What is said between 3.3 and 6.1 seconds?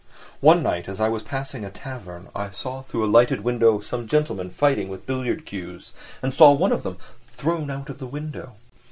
window some gentlemen fighting with billiard cues,